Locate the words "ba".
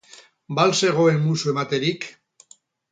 0.55-0.61